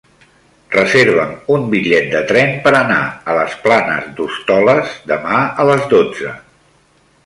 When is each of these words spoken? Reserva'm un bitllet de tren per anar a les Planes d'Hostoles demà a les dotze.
Reserva'm 0.75 1.35
un 1.57 1.67
bitllet 1.73 2.09
de 2.15 2.23
tren 2.33 2.57
per 2.65 2.73
anar 2.81 2.99
a 3.05 3.37
les 3.43 3.61
Planes 3.69 4.11
d'Hostoles 4.19 5.01
demà 5.17 5.47
a 5.65 5.71
les 5.73 5.91
dotze. 5.97 6.39